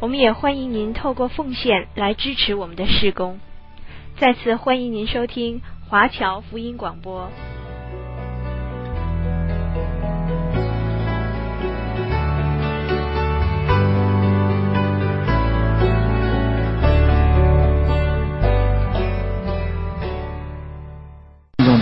[0.00, 3.38] 我们也欢迎您透过奉献来支持我们的施工。
[4.18, 7.30] 再次欢迎您收听华侨福音广播。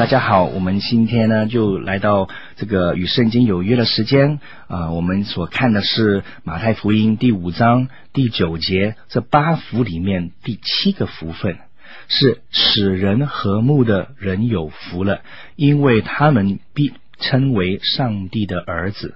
[0.09, 11.59] 大家好，我们今天呢就来到这个与圣经有约的时间啊、呃，我们所看的是马太福音第五章第九节，这八福里面第七个福分。
[12.09, 15.21] 是使人和睦的人有福了，
[15.57, 19.15] 因为他们必称为上帝的儿子。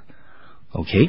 [0.72, 1.08] OK，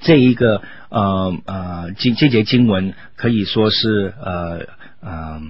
[0.00, 4.66] 这一个呃呃经这节经文可以说是呃
[5.00, 5.40] 呃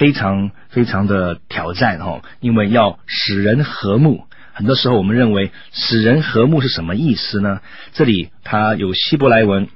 [0.00, 4.24] 非常非常的挑战哈，因为要使人和睦。
[4.54, 7.60] 很多时候我们认为使人和睦是什么意思呢？
[7.92, 9.68] 这里它有希伯来文。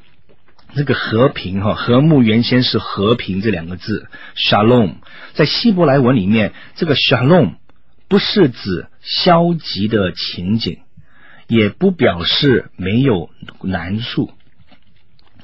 [0.75, 4.95] 这个和平哈，和睦原先是和平这两个字，shalom，
[5.35, 7.57] 在希伯来文里面，这个 shalom
[8.09, 10.79] 不是指消极的情景，
[11.49, 13.29] 也不表示没有
[13.63, 14.33] 难处，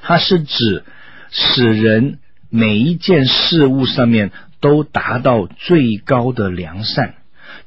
[0.01, 0.83] 它是指
[1.29, 2.17] 使人
[2.49, 7.15] 每一件事物上面都达到最高的良善。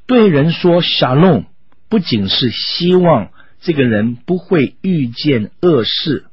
[0.07, 1.45] 对人说 shalom，
[1.91, 3.29] 不仅是希望
[3.61, 6.25] 这个人不会遇见恶事。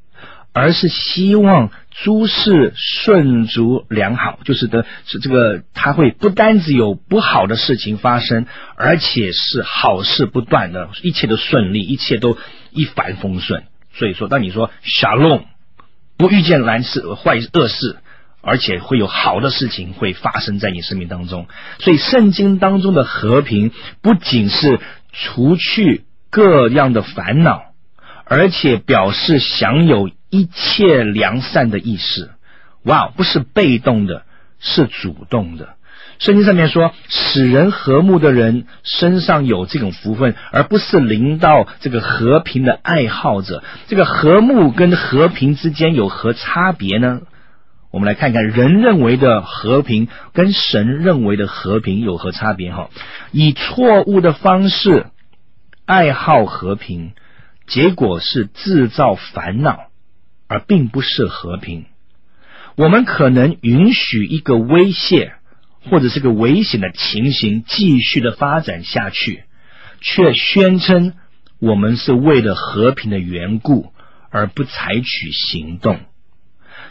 [0.53, 8.45] 而是希望诸事顺遂良好，就是的，是这个他会不单只有不好的事情发生，
[8.75, 12.37] 而且是好事不断的，一切都顺利，一切都
[12.71, 13.63] 一帆风顺。
[13.93, 15.43] 所以说，当你说 Shalom，
[16.17, 17.99] 不遇见难事、坏恶事，
[18.41, 21.47] 而且会有好的事情会发生在你生命当中。
[21.79, 23.71] 所以，圣经当中的和平，
[24.01, 24.79] 不仅是
[25.11, 27.61] 除去各样的烦恼，
[28.25, 30.09] 而且表示享有。
[30.33, 32.31] 一切良善的意思，
[32.83, 34.23] 哇，不是被动的，
[34.61, 35.75] 是主动的。
[36.19, 43.61] 圣经上面说，使人和睦的人身上有这种福分，而不是临到这个和平的爱好者。
[43.89, 47.19] 这个和睦跟和平之间有何差别呢？
[47.91, 52.71] 我们来看看人认为的和平跟神认为的和平有何差别？
[52.71, 52.89] 哈，
[53.31, 55.07] 以错误的方式
[55.85, 57.11] 爱好和平，
[57.67, 59.91] 结果是制造烦恼。
[60.53, 61.85] 而并不是和平。
[62.75, 65.31] 我们可能允许一个威胁
[65.89, 69.45] 或者是个危险的情形继续的发展下去，
[70.01, 71.13] 却宣称
[71.57, 73.93] 我们是为了和平的缘故
[74.29, 76.01] 而不采取行动。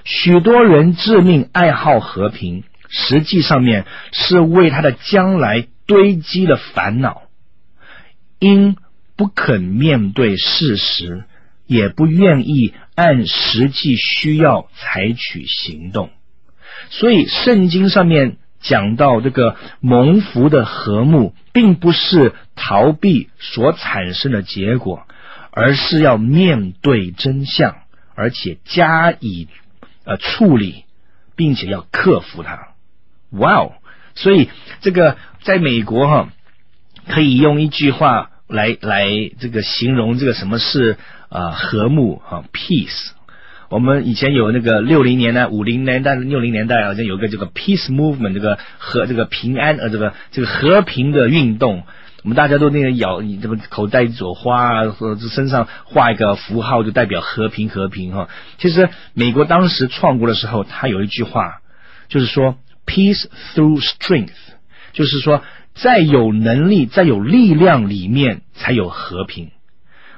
[0.05, 7.22] 许多人致命爱好和平，实际上面是为他的将来堆积了烦恼，
[8.39, 8.77] 因
[9.16, 11.25] 不肯面对事实。
[11.66, 16.10] 也不愿意按实际需要采取行动，
[16.89, 25.06] 所以圣经上面讲到这个蒙福的和睦，并不是逃避所产生的结果，
[25.53, 27.77] 而是要面对真相，
[28.16, 29.47] 而且加以
[30.10, 30.84] 呃处理，
[31.37, 32.69] 并且要克服它。
[33.31, 33.72] 哇哦！
[34.15, 34.50] 所以
[34.81, 36.28] 这个在美国哈，
[37.09, 39.06] 可以用一句话来来
[39.38, 40.98] 这个形容这个什么是。
[41.32, 43.12] 啊，和睦哈，peace。
[43.69, 51.84] 我们以前有那个六零年代、五零年代、六零年代，好像有个这个 peace movement，这个和这个平安呃，这个这个和平的运动。
[52.22, 58.28] 我们大家都那个咬你这个口袋一朵花啊，或者身上画一个符号，就代表和平和平哈。
[58.59, 61.60] 其实美国当时创国的时候，他有一句话，
[62.09, 63.24] 就是说 peace
[63.54, 64.33] through strength，
[64.92, 65.42] 就是说
[65.74, 69.50] 在有能力、在有力量里面才有和平。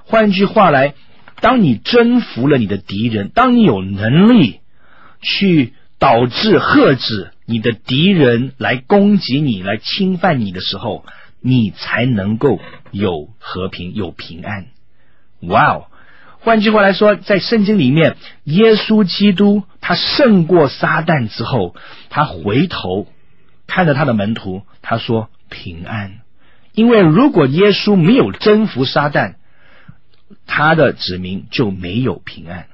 [0.04, 0.94] 换句话来，
[1.40, 4.60] 当你征服了你的敌人，当你有能力
[5.20, 11.04] 去导致遏制你的敌人来攻击你、来侵犯你的时候，
[11.42, 12.60] 你才能够
[12.90, 14.66] 有和平、有平安。
[15.40, 15.86] 哇哦！
[16.38, 21.76] 换句话来说，在圣经里面，耶稣基督他胜过撒旦之后，
[22.10, 23.06] 他回头
[23.66, 26.20] 看着他的门徒，他说平安。
[26.74, 29.34] 因为如果耶稣没有征服撒旦，
[30.46, 32.66] 他的子民就没有平安，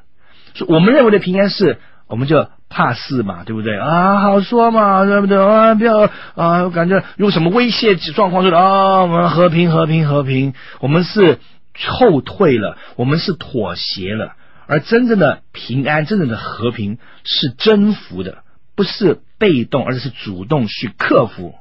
[0.55, 4.21] 所以我们认为的平安是，我们就怕事嘛，对不对啊？
[4.21, 5.75] 好说嘛，对不对啊？
[5.75, 6.63] 不要啊！
[6.65, 10.53] 我感觉有什么威胁状况，就啊，我们和平，和平，和平。
[10.81, 11.39] 我们是
[11.87, 14.35] 后退了，我们是妥协了。
[14.67, 18.45] 而真正的平安，真正的和平是征服的，
[18.77, 21.55] 不是被动，而是主动去克服。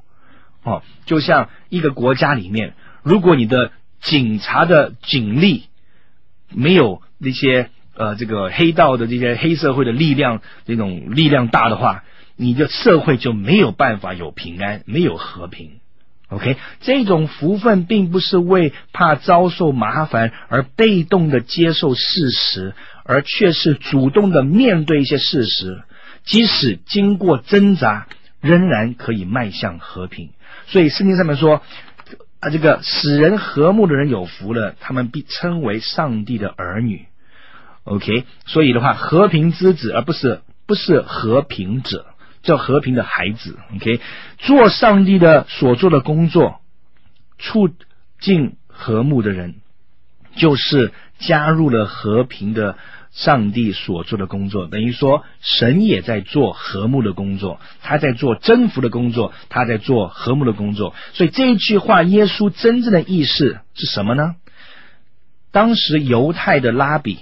[0.63, 3.71] 哦，就像一个国家里面，如果你的
[4.01, 5.67] 警察的警力
[6.53, 7.69] 没有那些。
[7.97, 12.03] 呃，这个黑道的这些黑社会的力量，这种力量大的话，
[12.35, 15.79] 你的社会就没有办法有平安，没有和平。
[16.29, 25.81] OK，这种福分并不是为怕遭受麻烦而被动的接受事实，而却是主动的面对一些事实，
[26.23, 28.07] 即使经过挣扎，
[28.41, 30.29] 仍然可以迈向和平。
[30.67, 31.63] 所以圣经上面说
[32.41, 37.05] 啊，这个使人和睦的人有福了，他们必称为上帝的儿女。
[37.87, 42.05] OK，所以的话，和平之子，而不是不是和平者，
[42.43, 43.57] 叫和平的孩子。
[43.75, 44.01] OK，
[44.39, 46.59] 做上帝的所做的工作，
[47.39, 47.69] 促
[48.19, 49.55] 进和睦的人，
[50.35, 52.77] 就是加入了和平的
[53.11, 54.67] 上帝所做的工作。
[54.67, 60.93] 等于说，神也在做和睦的工作，他在做征服的工作，他在做和睦的工作。
[61.13, 64.35] 所以这一句话，耶稣真正的意思是什么呢？
[65.53, 67.19] 当时犹太的拉比。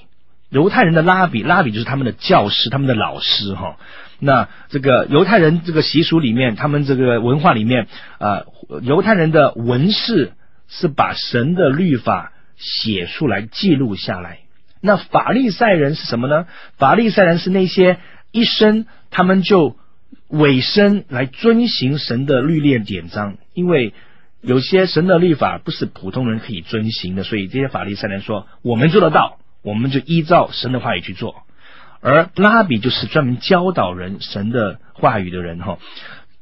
[0.50, 3.78] 犹太人的拉比，拉比就是他们的教师，他们的老师哈。
[4.20, 7.88] 那这个犹太人这个习俗里面，他们这个文化里面，
[8.20, 8.46] 呃，
[8.82, 10.32] 犹太人的文士
[10.70, 14.40] 是把神的律法写出来记录下来。
[14.80, 16.46] 那法利赛人是什么呢？
[16.78, 17.98] 法利赛人是那些
[18.32, 19.76] 一生他们就
[20.30, 23.94] 委身来遵行神的律例典章，因为
[24.42, 29.40] 有些神的律法不是普通人可以遵行的，所以这些法利赛人说，我们做得到。
[29.66, 31.44] 我们就依照神的话语去做，
[32.00, 35.80] 而拉比就是专门教导人神的话语的人哈。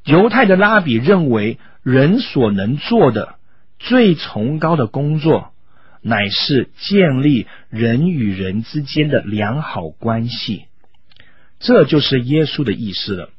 [0.04, 3.36] 犹太的拉比认为，人所能做的
[3.80, 5.54] 最崇高的工作，
[6.02, 10.66] 乃是建立人与人之间的良好关系。
[11.60, 13.30] 这就是耶稣的意思了，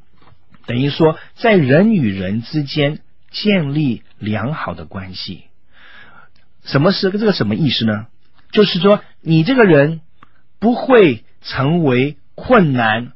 [0.65, 5.45] 等于说，在人与人之间建立良好的关系。
[6.65, 8.07] 什么是这个什么意思呢？
[8.55, 10.01] 就是说，你这个人
[10.61, 13.13] 不会成为困难，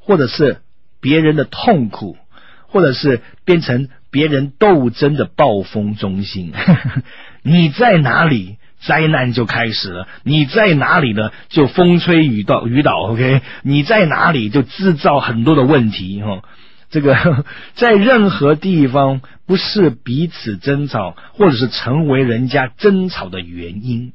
[0.00, 0.58] 或者是
[1.00, 2.18] 别人的痛苦，
[2.66, 6.52] 或者是变成别人斗争的暴风中心。
[7.42, 13.10] 你在哪里，灾难就开始了；你在哪里呢，就风吹雨倒，雨倒。
[13.10, 16.20] OK，你在哪里就制造很多的问题。
[16.20, 16.42] 哈，
[16.90, 17.44] 这个
[17.76, 24.12] 在任何地方不是彼此争吵，或者是成为人家争吵的原因。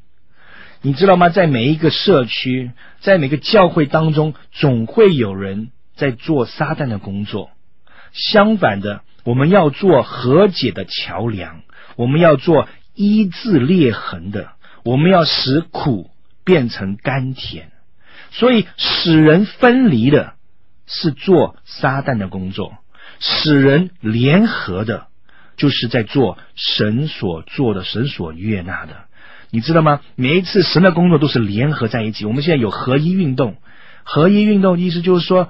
[0.86, 1.30] 你知道吗？
[1.30, 7.50] 在每一个社区，在每个教会当中，总会有人在做撒旦的工作。
[8.14, 11.64] 相反的，我们要做和解的桥梁，
[11.96, 14.52] 我们要做医治裂痕的，
[14.84, 16.12] 我们要使苦
[16.44, 17.72] 变成甘甜。
[18.30, 20.34] 所以，使人分离的
[20.86, 22.78] 是做撒旦的工作，
[23.20, 25.08] 使人联合的，
[25.58, 29.06] 就是在做神所做的、神所悦纳的。
[29.52, 30.02] 你知道吗？
[30.16, 32.26] 每一次神的工作都是联合在一起。
[32.26, 33.56] 我们现在有合一运动，
[34.04, 35.50] 合一运动意思就是说，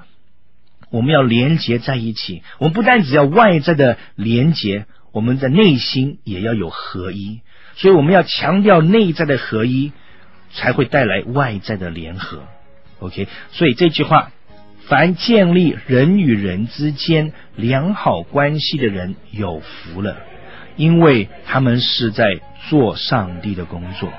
[0.90, 2.42] 我们要连结在一起。
[2.58, 7.40] 我们不但只要外在的连结，我们的内心也要有合一。
[7.74, 9.92] 所以我们要强调内在的合一，
[10.52, 12.44] 才会带来外在的联合。
[13.00, 14.30] OK，所以这句话，
[14.86, 20.16] 凡建立人与人之间良好关系的人有福了。
[20.76, 24.10] 因为他们是在做上帝的工作，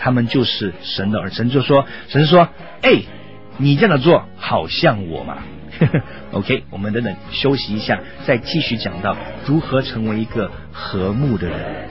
[0.00, 1.30] 他们就是神的儿。
[1.30, 2.48] 神就说：“神说，
[2.82, 3.02] 哎，
[3.56, 5.38] 你这样的做好像我嘛。
[6.32, 11.88] ”OK，我们等等休息一下，再继续讲到如何成为一个和睦的人。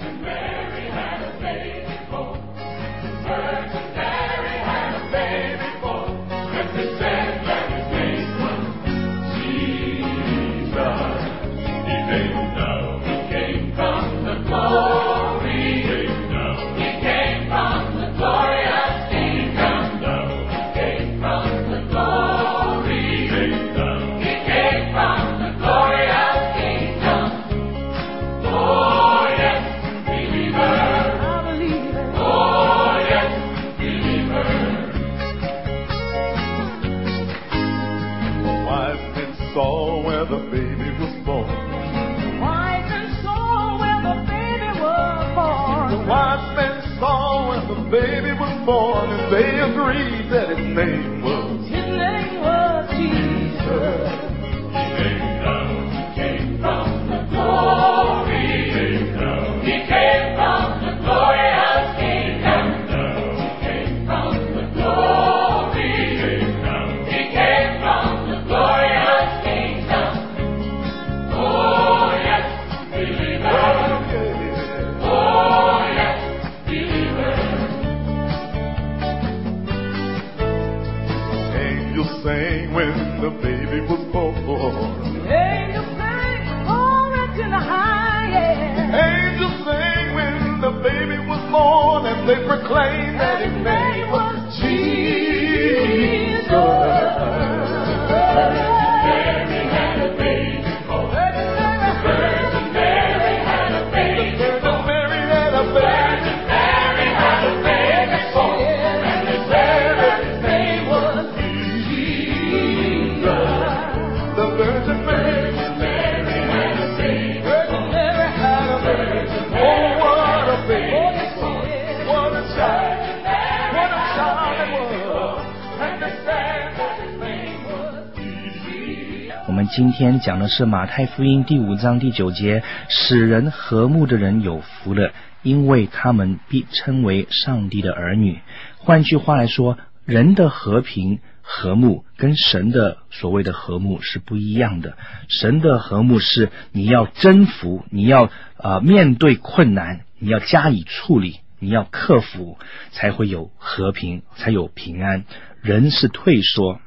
[129.75, 138.39] 今天讲的是马太福音第五章第九节，使人和睦的人有福了，因为他们必称为上帝的儿女。
[138.77, 144.95] 换句话来说，人的和平和睦跟神的所谓的和睦是不一样的。
[145.27, 152.59] 神的和睦是你要征服，你要呃面对困难，你要加以处理，你要克服，
[152.91, 155.25] 才会有和平，才有平安。
[155.63, 156.79] 人是退缩。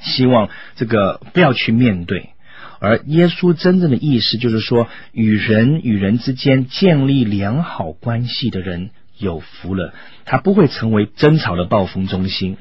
[0.00, 2.30] 希望这个不要去面对，
[2.78, 9.94] 而耶稣真正的意思就是说，与人与人之间建立良好关系的人有福了。
[10.24, 12.58] 他不会成为争吵的暴风中心，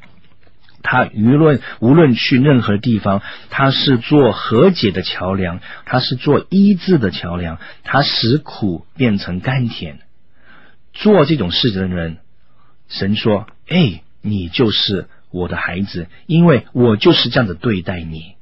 [0.81, 9.99] 他舆论无论去任何地方，他是做和解的桥梁，他是做医治的桥梁，他使苦变成甘甜。
[10.93, 12.17] 做这种事情的人，
[12.87, 18.35] 神说：“哎，你就是。”我的孩子，因为我就是这样子对待你。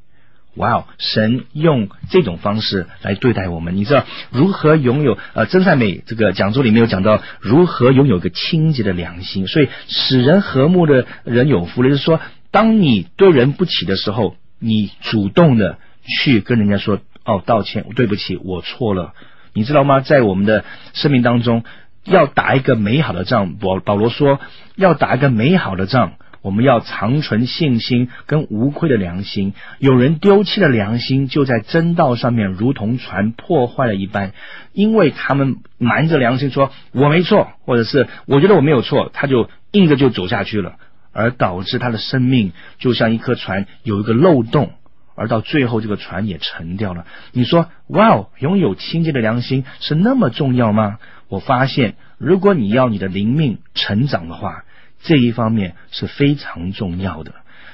[0.55, 3.77] 哇哦，神用这种方式来对待我们。
[3.77, 5.17] 你知道如何拥有？
[5.33, 9.47] 呃，真善美这个讲座里面有讲到如何拥有一个清洁的良心。
[9.47, 12.19] 所以使人和睦的人有福了，就是说，
[12.51, 19.13] 当你对人不起的时候，你主动的去跟人家说：“哦，道歉，对不起，我错了。”
[19.55, 20.01] 你知道吗？
[20.01, 21.63] 在我们的生命当中，
[22.03, 23.53] 要打一个美好的仗。
[23.53, 24.41] 保保罗说，
[24.75, 26.15] 要打一个美好的仗。
[26.41, 29.53] 我们要长存信心跟无愧的良心。
[29.77, 34.33] 有人丢弃了良心，就在真道上面如同船破坏了一般，
[34.73, 40.77] 因为他们瞒着良心说我没错，或者是我觉得我没有错，他就硬着就走下去了，
[41.13, 44.71] 而导致他的生命就像一颗船有一个漏洞，
[45.13, 47.05] 而到最后这个船也沉掉了。
[47.33, 50.97] 你说哇哦，拥有清洁的良心是那么重要吗？
[51.29, 54.63] 我发现，如果你要你的灵命成长的话。
[55.03, 57.33] 这一方面是非常重要的，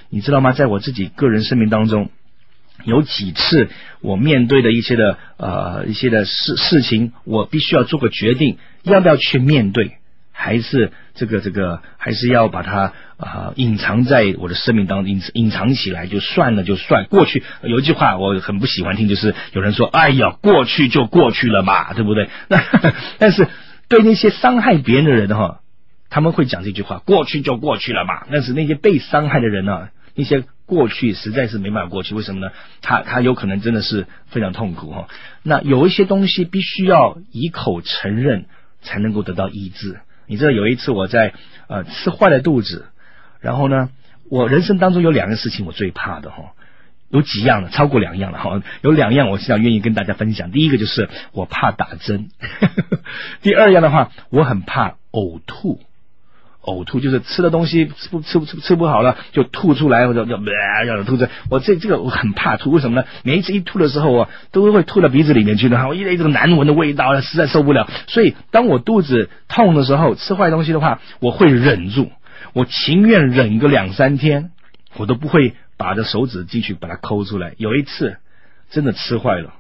[0.10, 0.51] 你知道吗？
[0.51, 2.10] 在我自己个人生命当中，
[2.86, 3.69] 有几次
[4.01, 9.98] 我面对的一些的呃一些的事事情，我必须要做个决定，要不要去面对，
[10.31, 17.43] 还是这个这个，还是要把它啊、隐藏在我的生命当中，隐藏起来就算了，就算过去。
[17.63, 22.63] 有一句话我很不喜欢听，就是有人说：“哎呀，过去就过去了嘛，对不对？”那
[23.17, 23.48] 但是
[23.89, 25.60] 对那些伤害别人的人哈。
[26.17, 32.15] 他们会讲这句话：“过去就过去了嘛。”但是那些被伤害的人呢、那些过去实在是没办法过去。
[32.15, 32.51] 为什么呢？
[32.81, 35.09] 他他有可能真的是非常痛苦哈。
[35.43, 38.45] 那有一些东西必须要以口承认，
[38.81, 40.00] 才能够得到医治。
[40.25, 41.36] 你知道有一次我在
[41.67, 42.88] 呃吃坏了肚子，
[43.39, 43.91] 然后呢，
[44.27, 46.53] 我人生当中有两个事情我最怕的哈，
[47.12, 48.63] 有几样的，超过两样了哈。
[48.81, 50.50] 有两样我现在愿意跟大家分享。
[50.50, 52.31] 第一个就是我怕打针，
[53.43, 55.79] 第二样的话，我很怕呕吐。
[56.67, 61.29] 呕吐就是吃的东西吃不吃不吃吃不好了就吐出来或者就要吐出来。
[61.50, 63.07] 我这这个我很怕吐，为什么呢？
[63.24, 67.89] 每一次一吐的时候啊，都会吐到鼻子里面去的，我一一种难闻的味道，实在受不了。
[68.07, 72.12] 所以当我肚子痛的时候，吃坏东西的话，我会忍住，
[72.51, 74.51] 我情愿忍个两三天，
[74.97, 77.53] 我都不会把这手指进去把它抠出来。
[77.57, 78.17] 有一次
[78.69, 79.53] 真的吃坏了，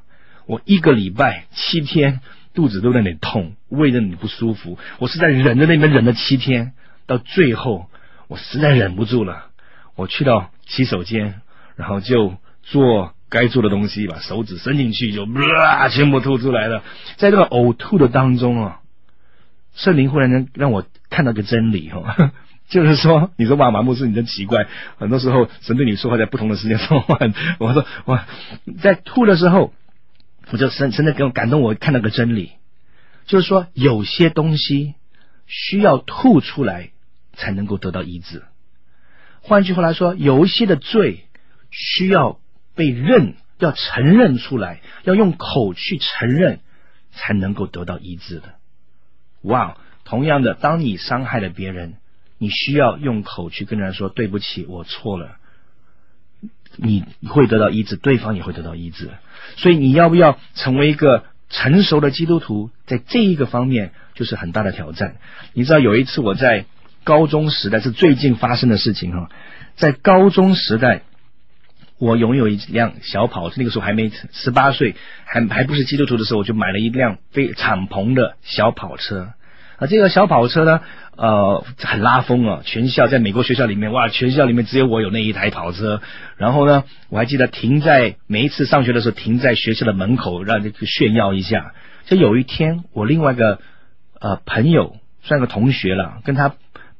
[0.45, 2.19] 我一个礼拜七天
[2.53, 6.73] 肚子都在那里痛，胃在那里不舒服，我是在忍着那边忍了七天。
[7.07, 7.89] 到最后，
[8.27, 9.45] 我实在忍不住了，
[9.95, 11.41] 我去到洗手间，
[11.75, 16.83] 然后就做该做的东西，把手指伸进去，就啦， 全部吐出来了。
[17.15, 18.79] 在这个呕吐的当中啊，
[19.73, 22.33] 圣灵忽然间让我看到个真理哈，
[22.67, 24.67] 就是说，你说哇，马牧师，你真奇怪。
[24.97, 27.17] 很多时候，神对你说话，在不同的时间说话。
[27.59, 28.19] 我说，我
[28.81, 29.73] 在吐的时候，
[30.51, 32.51] 我就神神的给我感动，我看到个真理，
[33.25, 34.95] 就是说，有些东西
[35.45, 36.89] 需要吐出来
[37.37, 38.43] 才能够得到医治。
[39.39, 41.23] 换句话来说，有一些的罪
[41.71, 42.41] 需要
[42.75, 46.59] 被认，要承认出来，要用口去承认，
[47.13, 48.55] 才能够得到医治的。
[49.43, 51.95] 哇，同样的，当你伤害了别人。
[52.39, 55.37] 你需要用口去跟人说对不起，我错了，
[56.75, 59.09] 你会得到医治，对方也会得到医治。
[59.55, 65.15] 所以你要不要成为一个成熟的基督徒，在这一个方面就是很大的挑战。
[65.53, 66.67] 你知道有一次我在
[67.07, 69.29] 高中时代是最近发生的事情哈，
[69.77, 71.03] 在高中时代，
[71.99, 79.29] 我拥有一辆小跑车，那个时候还没十八岁，还还不是基督徒的时候，我就买了一辆非敞篷的小跑车。
[79.77, 80.81] 啊，这个小跑车呢，
[81.15, 82.61] 呃，很拉风啊！
[82.65, 86.01] 全校在美国学校里面，哇，全校里面只有我有那一台跑车。
[86.35, 91.73] 然后呢，我还记得停在每一次上学的时候，停在学校的门口，让这个炫耀一下。
[92.05, 93.59] 就有一天，我另外一个
[94.19, 96.55] 呃朋友，算个同学了，跟他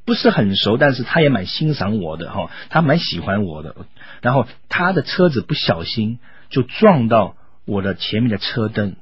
[0.08, 3.76] 不是很熟，但是他也蛮欣赏我的哈，他蛮喜欢我的。
[4.22, 6.18] 然后他的车子不小心
[6.50, 7.36] 就撞到
[7.66, 8.96] 我的前面的车灯。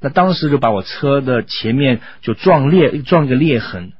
[0.00, 3.92] 那当时就把我车的前面就撞裂，撞一个裂痕。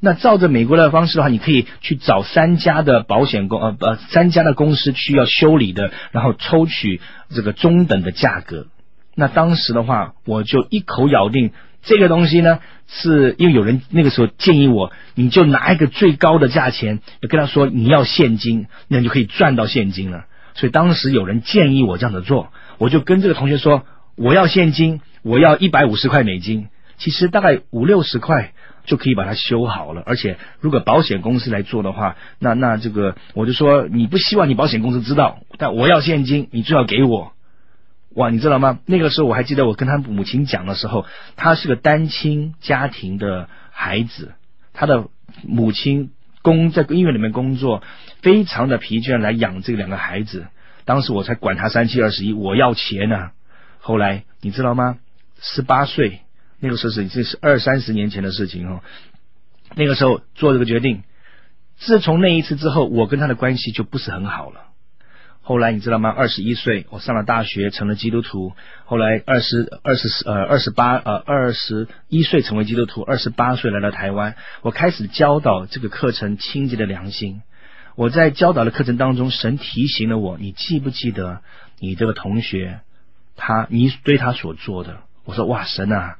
[0.00, 8.66] 那照着美国的方式的话，你可以去找三家的保险公呃呃三家的公司去要修理的，然后抽取这个中等的价格。
[9.14, 20.24] 那当时的话，我就一口咬定这个东西呢，是因为有人那个时候建议我，你就拿一个最高的价钱，跟他说你要现金，那你就可以赚到现金了。
[20.54, 23.84] 所以当时有人建议我这样子做，我就跟这个同学说
[24.16, 25.00] 我要现金。
[25.24, 26.66] 我要一百五十块美金，
[26.98, 28.54] 其实大概五六十块
[28.86, 30.02] 就可以把它修好了。
[30.04, 37.34] 而且如果保险公司来做的话，那那这个我就说你不希望你保险公司知道，但我要现金，你最好给我。
[38.14, 38.80] 哇，你知道吗？
[38.86, 44.32] 那个时候我还记得我跟他母亲讲的时候，他是个单亲家庭的孩子，
[44.72, 45.08] 他的
[45.42, 46.10] 母亲
[46.42, 47.82] 工在医院里面工作，
[48.20, 50.46] 非常的疲倦来养这两个孩子。
[50.84, 53.30] 当时我才管他三七二十一，我要钱呢、
[53.78, 54.98] 后来你知道吗？
[55.40, 56.20] 十八岁，
[56.60, 58.80] 那个时候是这是二三十年前的事情哦。
[59.74, 61.02] 那个时候做这个决定，
[61.76, 64.71] 自从那一次之后，我跟他的关系就不是很好了。
[65.44, 66.08] 后来你知道吗？
[66.08, 68.52] 二十一岁，我上了大学，成了基督徒。
[68.84, 77.34] 后来二十二十呃二十八呃二十一岁成为基督徒，二十八岁来到台湾，我开始教导这个课程《清洁的良心》。
[77.96, 81.40] 我在教导的课程当中，神提醒了我：你记不记得
[81.80, 82.78] 你这个同学，
[83.34, 84.98] 他你对他所做的？
[85.24, 86.18] 我说哇，神啊，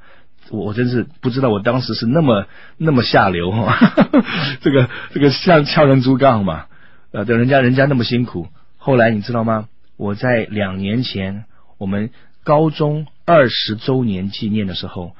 [0.50, 3.78] 我我真是不知道，我当时是那么那么下流哈，
[4.60, 6.66] 这个这个像敲人竹杠嘛，
[7.12, 8.48] 呃，等人家人家那么辛苦。
[8.84, 9.68] 后来你知道吗？
[9.96, 11.44] 我在两年前
[11.78, 12.10] 我们
[12.42, 15.14] 高中二十周年纪念的时候，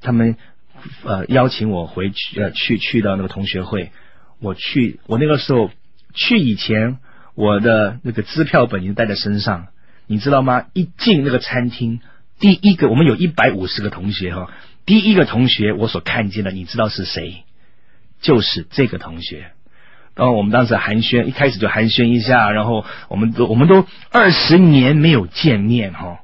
[0.00, 0.36] 他们
[1.02, 3.90] 呃邀请我回去呃去去到那个同学会，
[4.38, 5.72] 我去我那个时候
[6.14, 6.98] 去以前，
[7.34, 9.66] 我的那个支票本已经带在身上，
[10.06, 10.66] 你知道吗？
[10.72, 12.00] 一进那个餐厅。
[12.38, 14.48] 第一个，我们有一百五十个同学哈。
[14.86, 17.42] 第一个同学，我所看见的，你知道是谁？
[18.20, 19.50] 就是这个同学。
[20.14, 26.20] 然后我们当时寒暄，一开始就寒暄一下，然后我们都我们都二十年没有见面哈。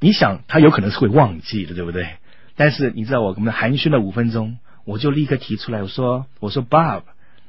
[0.00, 2.16] 你想，他有可能是会忘记的，对不对？
[2.56, 7.02] 但是你知道，我们寒暄了五分钟，我就立刻提出来，我说：“我说，Bob，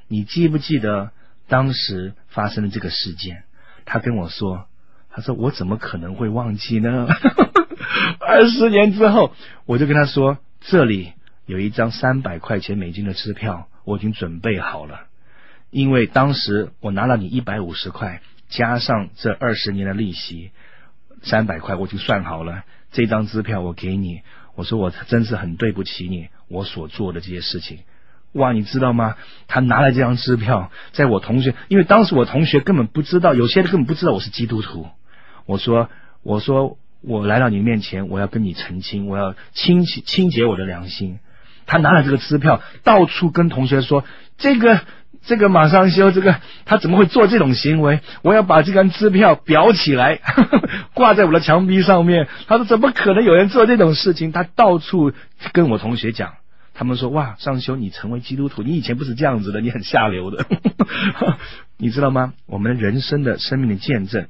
[0.08, 1.12] 你记不记得
[1.48, 3.44] 当时发生的这个事件？”
[3.86, 4.66] 他跟我说
[5.10, 7.08] ：“他说我怎么可能会忘记呢？”
[8.20, 9.34] 二十年之后，
[9.66, 11.14] 我就跟他说：“这里
[11.46, 15.07] 有一张三百块钱美金的支票，我已经准备好了。
[15.70, 20.52] 因为当时我拿了你一百五十块，加上这二十年的利息，
[21.24, 22.64] 三百块我已经算好了。
[22.92, 24.22] 这张支票我给你。
[24.56, 27.80] 我说我真是很对不起你，我所做的这些事情。
[28.34, 29.16] 哇，你知道吗？
[29.48, 34.88] 他拿了这张支票，在我同学，因为当时我同学根本不知道，有些人根本不知道我是基督徒。
[35.46, 35.90] 我说，
[36.24, 41.20] 我说。”我来到你面前，我要跟你澄清，我要清洁清洁我的良心。
[41.68, 44.04] 他拿了这个支票，到处跟同学说
[44.40, 44.82] ：“这个
[45.24, 48.00] 这个马上修，这个他怎么会做这种行为？
[48.22, 55.12] 我要把这张支票裱起来，呵 呵挂在我的墙壁上面。”他说：“怎么可能有人做这种事情？”他到处
[55.52, 56.36] 跟我同学讲，
[56.74, 60.46] 他们说：“哇，上修，你成为基督徒，你以前不是这样子的，你很下流的。
[61.78, 62.34] ”你知道吗？
[62.46, 64.28] 我们人生的生命的见证。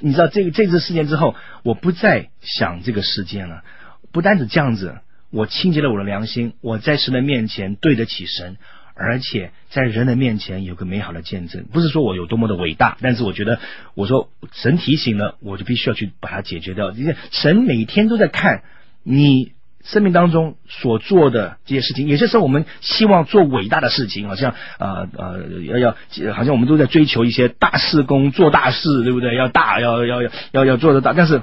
[0.00, 3.62] 你知道这个这次事件之后，我不再想这个事件了。
[4.10, 4.98] 不单止这样子，
[5.30, 8.56] 我清洁了我的良心，我在神的面前对得起神，
[8.94, 11.64] 而且在人的面前有个美好的见证。
[11.72, 13.58] 不是说我有多么的伟大，但是我觉得，
[13.94, 16.90] 我说神提醒了，我就必须要去把它解决掉。
[16.92, 18.62] 因为神每天都在看
[19.02, 19.52] 你
[19.82, 22.06] 生命当中所做的这些事情。
[22.06, 29.34] 有些时候我们希望做伟大的事情，好像呃呃要要，好像我们都在追求一些大事工，做大事，对不对？
[29.34, 31.42] 要大，要要要要要做得大，但是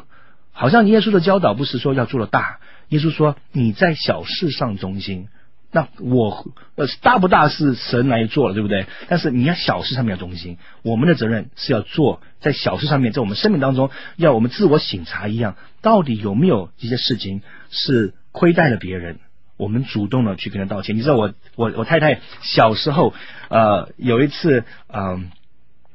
[0.52, 2.60] 好像耶稣的教导不是说要做得大。
[2.90, 5.28] 耶稣说：“你在小事上忠心，
[5.72, 8.88] 那我呃大不大是神来做了，对不对？
[9.08, 10.58] 但是你要小事上面要忠心。
[10.82, 19.20] 我们的责任是要做在小事上面，在我们生命当中，要我们自我省察一样，到底有没有一些事情是亏待了别人？
[19.58, 20.96] 我们主动的去跟他道歉。
[20.96, 23.14] 你知道我我我太太小时候
[23.50, 25.30] 呃有一次嗯、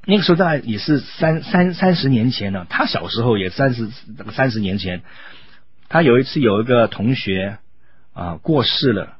[0.04, 3.88] 那个时候大概也是三三三十年前了，她小时候也三十
[4.32, 5.02] 三十年前。”
[5.88, 7.58] 她有一次有一个同学
[8.12, 9.16] 啊过世了，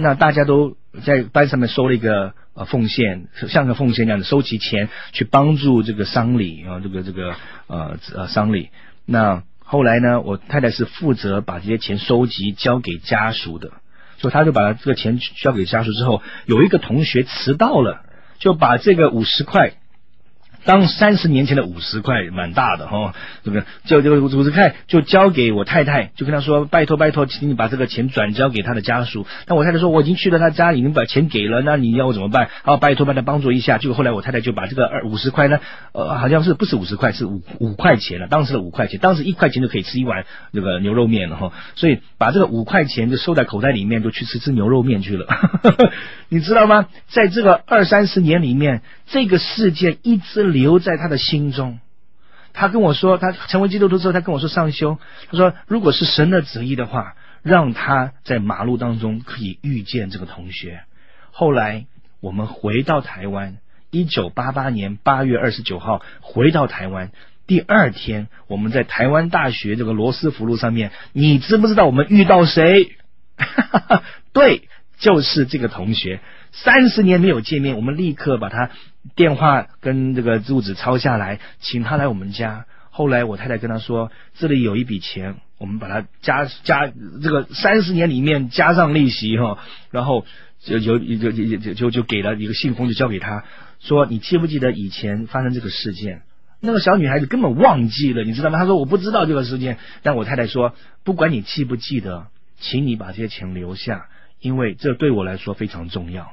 [0.00, 7.34] 那大家都在班上面收了一个呃奉献，像个奉献一样的收集钱去帮助这个丧礼啊，这个这个
[7.66, 8.70] 呃呃丧礼。
[9.04, 13.72] 那后来呢，我太太是负责把这些钱收集交给家属的，
[14.18, 18.02] 所以他就把这个钱交给家属之后，有一个同学迟到了，
[18.38, 19.74] 就把这个五十块。
[20.64, 29.26] 当三十年前的五十块蛮大的哈，这个就这个五十块就交给我太太，就跟他说拜托拜托，请你把这个钱转交给他的家属。
[29.46, 32.50] 那我太太说我已经去了他家，已经把钱给了，那你要我怎么办？
[32.62, 33.78] 啊，拜托拜托帮助一下。
[33.78, 35.60] 结果后来我太太就把这个二五十块呢，
[35.92, 38.26] 呃，好像是不是五十块，是五五块钱了。
[38.26, 41.52] 当时的五块钱，当时一块钱就可以吃一碗这个牛肉面了哈。
[41.74, 45.26] 所以把这个五块钱就收在口袋里面，就去吃吃牛肉面去了。
[46.28, 46.88] 你知道吗？
[47.08, 50.49] 在这个二三十年里面，这个事件一直。
[50.50, 51.80] 留在他的心中。
[52.52, 54.98] 他跟我说，他成为基督徒之后，他跟我说上修，
[55.30, 60.82] 他说，如果是神的旨意的话，让他在马路当中可以遇见这个同学。
[61.30, 61.86] 后来
[62.20, 63.58] 我们回到台湾，
[63.90, 67.12] 一九八八年八月二十九号回到台湾，
[67.46, 72.96] 第二天我们在台湾大学这个罗斯福路上面，你知不知道我们遇到谁？
[74.34, 76.20] 对，就是这个同学。
[76.52, 78.70] 三十年没有见面，我们立刻把他
[79.14, 82.66] 电话跟这个住址抄下来，请他来我们家。
[82.90, 89.58] 后来我太太跟他说，这里有一笔钱，我们把它加加这个三十年里面加上利息哈，
[89.90, 90.26] 然后
[90.60, 93.44] 就就就就就就就给了一个信封，就交给他
[93.78, 96.22] 说，你记不记得以前发生这个事件？
[96.60, 98.58] 那个小女孩子根本忘记了，你知道吗？
[98.58, 102.26] 她说我不知道这个事件，但我太太说，不管你记不记得，
[102.58, 104.08] 请你把这些钱留下，
[104.40, 106.32] 因为这对我来说非常重要。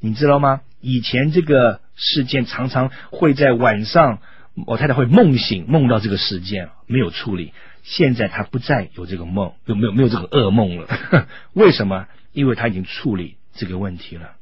[0.00, 0.60] 你知道吗？
[0.80, 4.20] 以前这个事件常常会在晚上，
[4.64, 7.52] 我太太会梦醒，梦到这个事件没有处理。
[7.82, 10.86] 现在她不再有这个梦，有没有没有这个噩梦了？
[11.52, 12.06] 为什么？
[12.32, 14.34] 因为她已经处理这个问题了。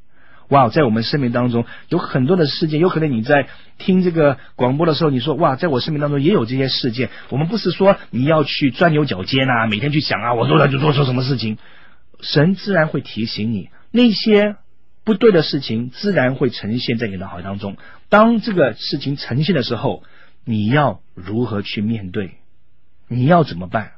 [0.49, 7.09] 哇，在我们生命当中有很多的事件，有可能你在听这个广播的时候，你说哇，在我生命当中也有这些事件。
[7.31, 11.57] 我们不是说你要去钻牛角尖啊，每天去想啊，我做了就做错什么事情，
[12.21, 14.57] 神自然会提醒你那些。
[15.07, 17.77] 不对的事情自然会呈现在你的脑海当中。
[18.09, 20.03] 当这个事情呈现的时候，
[20.45, 22.33] 你要如何去面对？
[23.07, 23.92] 你要怎么办？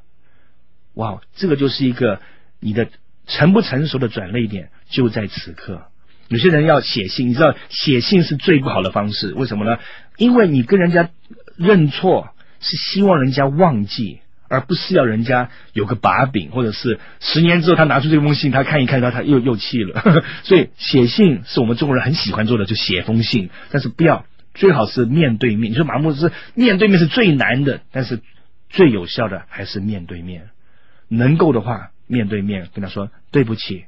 [0.93, 2.21] 哇，这个就是一个
[2.61, 2.91] 你的
[3.27, 5.87] 成不成熟的转捩点，就在此刻。
[6.29, 9.79] 有些人要写信，你知道写信是最不好的方式，为什么呢？
[10.19, 11.09] 因为你跟人家
[11.57, 14.21] 认错，是希望人家忘记。
[14.49, 20.25] 而不是要人家有个把柄，或者是十年之后他拿出这封信，他看一看，他他又又气了。
[20.43, 23.51] 所以写信是我们中国人很喜欢做的，就写封信。
[23.71, 25.73] 但是不要，最好是面对面。
[25.73, 28.21] 你说马木是面对面是最难的，但是
[28.71, 30.49] 最有效的还是面对面。
[31.09, 33.85] 能够的话，面对面跟他说对不起，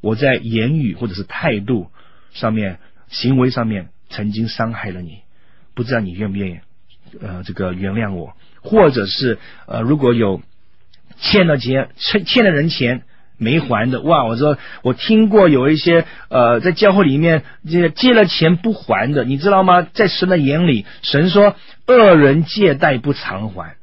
[0.00, 1.90] 我在言语或者是态度
[2.32, 5.18] 上面、行为上面曾经伤害了你，
[5.74, 6.60] 不知道你愿不愿意
[7.20, 8.34] 呃这个原谅我。
[8.64, 10.40] 或者是呃，如果有
[11.18, 13.02] 欠了钱、欠欠了人钱
[13.36, 14.24] 没还的，哇！
[14.24, 19.82] 我说我听过有一些呃，在教会里面这借了钱不还的，你知道吗？
[19.82, 21.56] 在神的眼里，神说
[21.88, 23.74] 恶人借贷不偿还。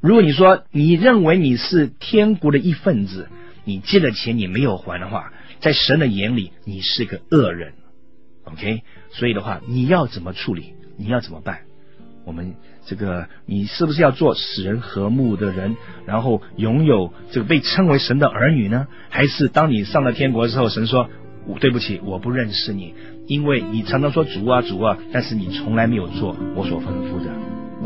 [0.00, 3.28] 如果你说你认为你是天国的一份子，
[3.64, 7.72] 你借了钱你没有还的话，在神的眼里你是个恶人。
[8.44, 10.74] OK，所以的话，你要怎么处理？
[10.96, 11.62] 你要怎么办？
[12.24, 12.54] 我们。
[12.86, 18.88] 这个你是不是要做使人和睦的人，然后拥有这个被称为神的儿女呢？
[19.10, 21.08] 还是当你上了天国之后，神说
[21.60, 22.94] 对不起，我不认识你，
[23.26, 27.49] 因为你常常说主啊主啊，但是你从来没有做我所吩咐的。